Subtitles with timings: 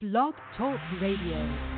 [0.00, 1.77] Blog Talk Radio.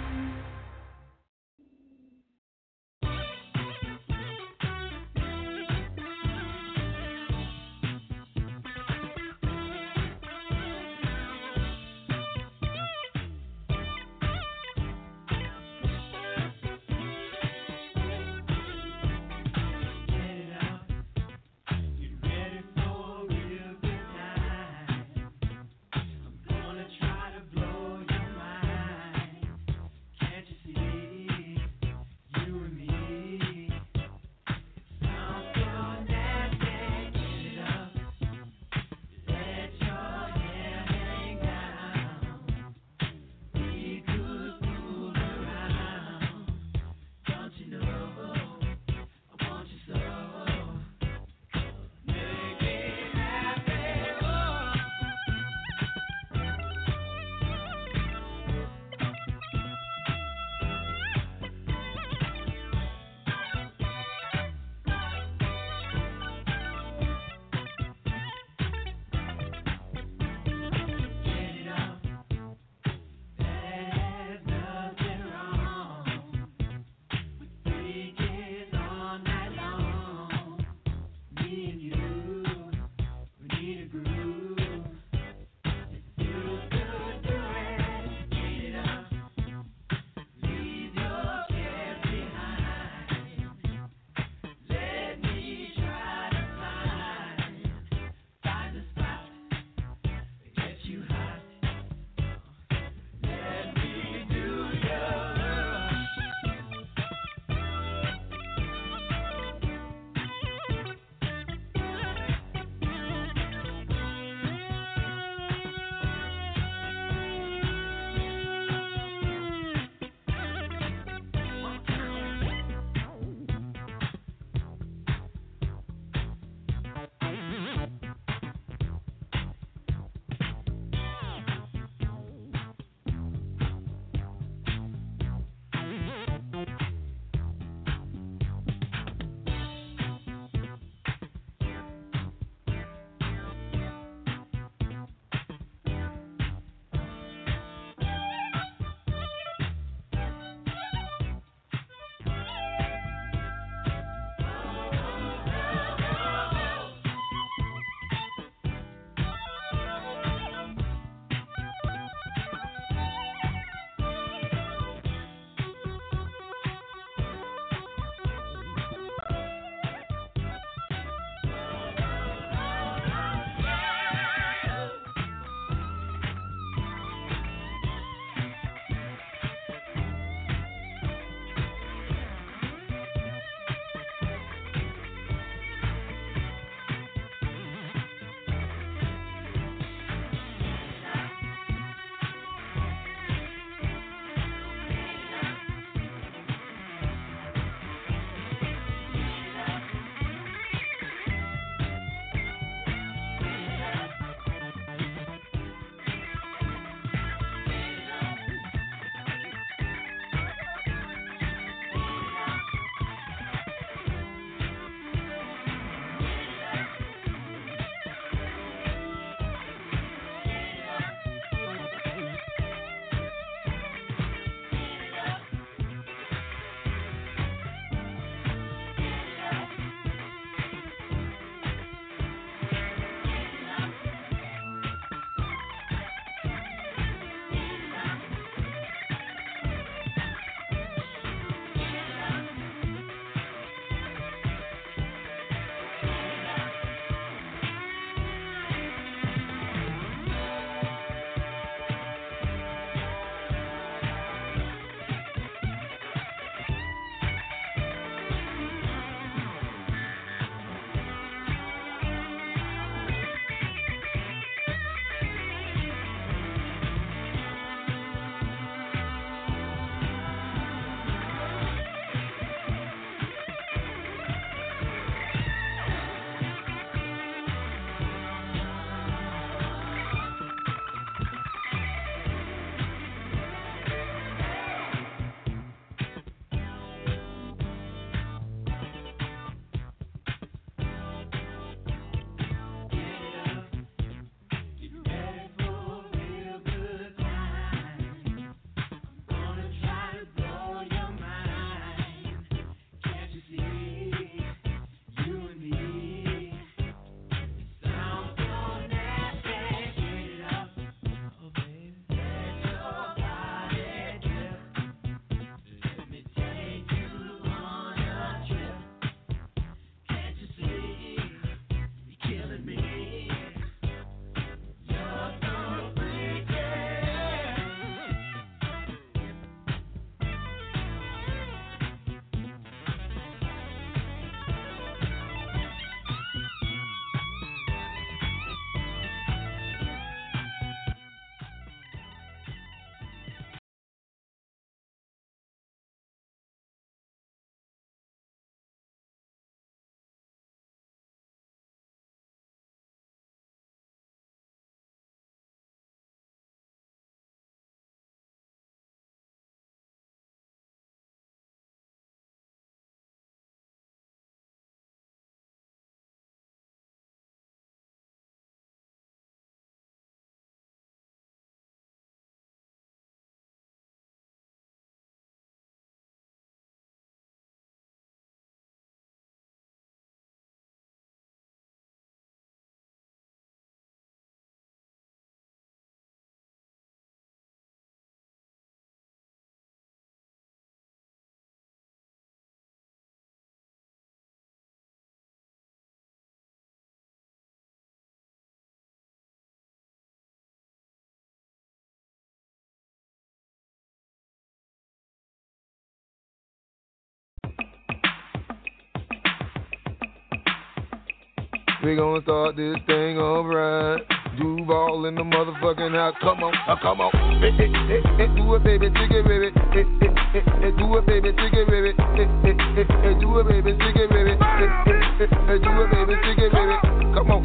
[411.82, 414.02] We gonna start this thing alright.
[414.36, 416.14] Duval in the motherfucking house.
[416.20, 417.10] Come on, uh, come on.
[417.40, 419.48] Hey, hey, hey, hey, do it, baby, take it, baby.
[419.72, 421.96] Hey, hey, hey, hey, do it, baby, take it, baby.
[421.96, 424.36] Hey, hey, hey, hey, do it, baby, take it, baby.
[424.36, 426.76] Hey, hey, hey, hey, do it, baby, take it, baby.
[427.16, 427.42] Come on,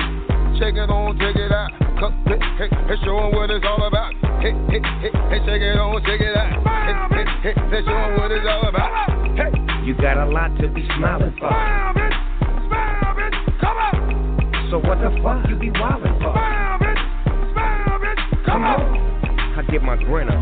[0.60, 1.72] check it on, check it out.
[1.96, 4.12] Come, hey, hey, hey, show 'em what it's all about.
[4.44, 6.52] Hey, hey, hey, hey, check it on, check it out.
[6.60, 8.92] Hey, hey, hey, hey, show 'em what it's all about.
[9.40, 9.52] Hey,
[9.88, 12.15] You got a lot to be smiling for.
[14.72, 16.34] So what the fuck you be wildin' for?
[16.34, 17.02] smile, bitch,
[17.54, 18.46] smile, bitch.
[18.46, 19.06] Come on.
[19.56, 20.42] I get my grin on.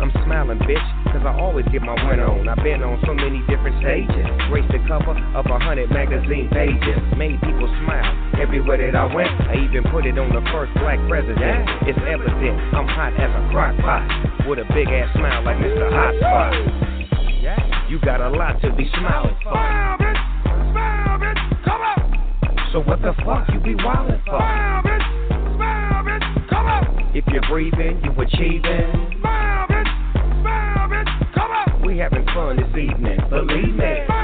[0.00, 2.48] I'm smiling, bitch, cause I always get my win on.
[2.48, 4.24] I've been on so many different stages.
[4.48, 6.96] Graced the cover of a hundred magazine pages.
[7.20, 8.08] Made people smile
[8.40, 9.28] everywhere that I went.
[9.28, 11.68] I even put it on the first black president.
[11.84, 14.08] It's evident I'm hot as a crock pot.
[14.48, 15.84] With a big ass smile like Mr.
[15.92, 16.80] Hot Spot.
[17.90, 19.89] You got a lot to be smiling for.
[22.72, 24.38] So what the fuck you be wildin' for?
[24.38, 26.48] Smile, bitch, smile, bitch.
[26.50, 27.10] Come on.
[27.16, 29.18] If you're breathing, you achieving.
[29.18, 31.34] Smile, bitch, smile, bitch.
[31.34, 31.84] Come on.
[31.84, 34.19] We having fun this evening, believe me.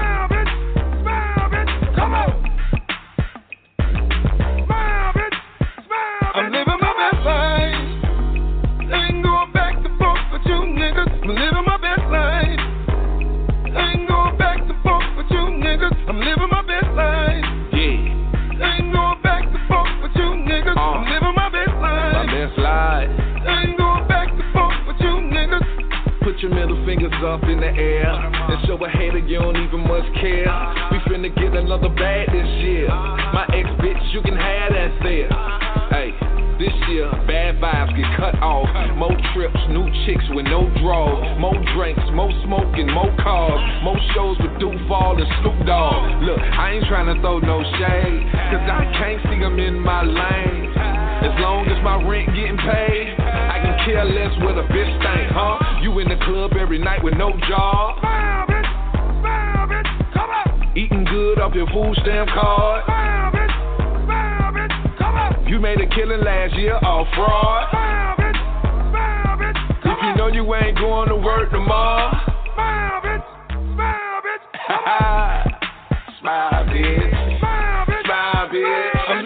[76.77, 77.39] Bitch.
[77.39, 78.05] Smile, bitch.
[78.05, 79.26] Smile, bitch.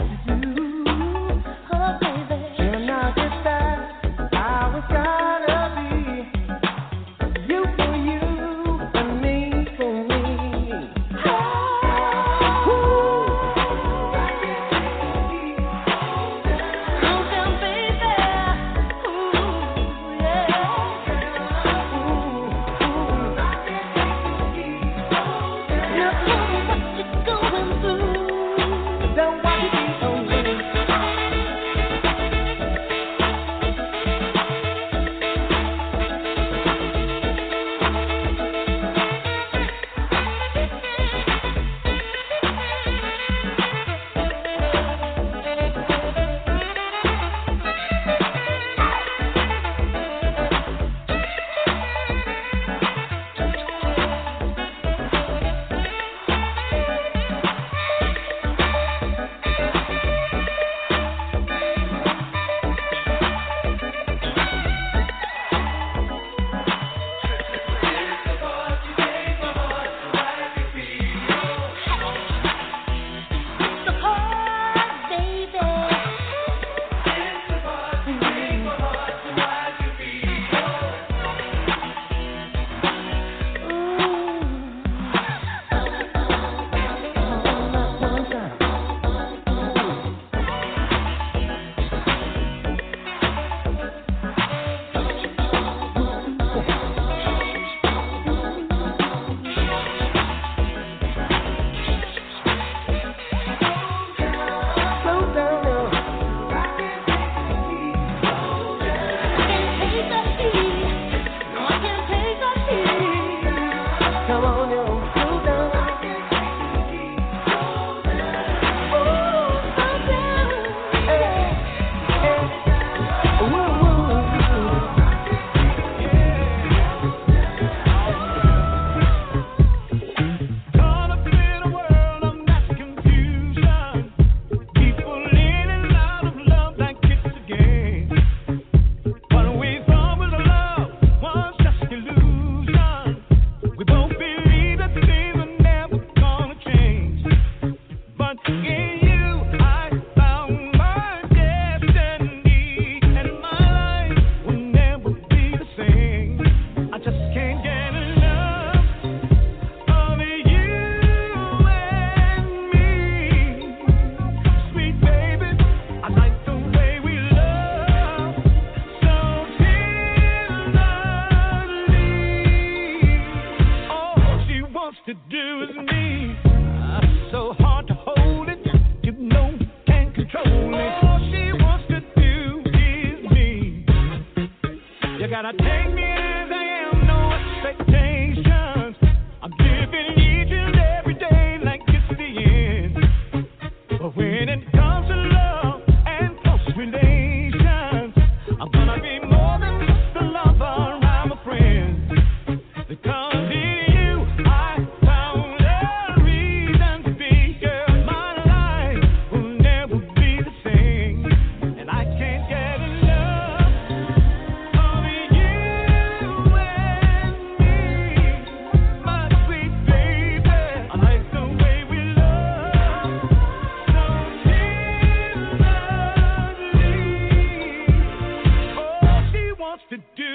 [229.91, 230.30] to do.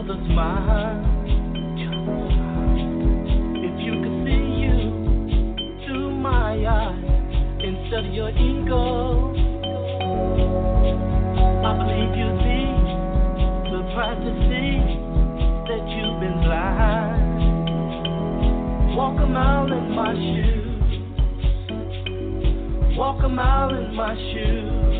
[0.00, 0.06] If
[3.82, 4.78] you could see you
[5.84, 7.02] through my eyes
[7.58, 9.34] instead of your ego,
[11.66, 12.62] I believe you'd be
[13.74, 14.78] surprised to see
[15.66, 17.66] that you've been blind.
[18.94, 20.90] Walk a mile in my shoes.
[22.96, 24.94] Walk a mile in my shoes,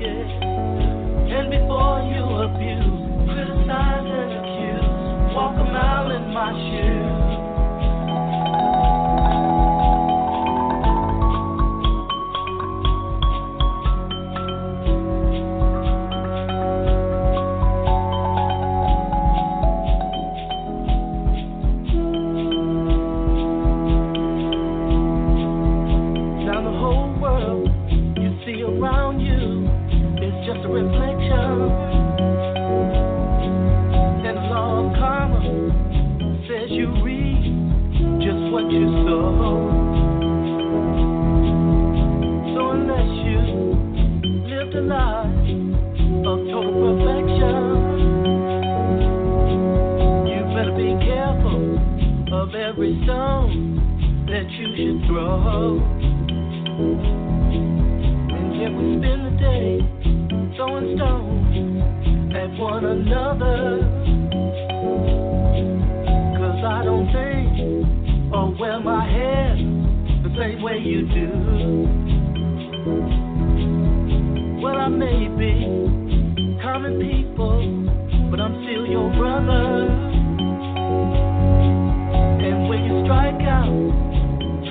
[0.00, 1.36] yeah.
[1.36, 3.01] And before you abuse
[3.72, 5.34] signs and accuse.
[5.34, 7.31] Walk a mile in my shoes.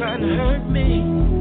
[0.02, 1.41] trying to hurt me.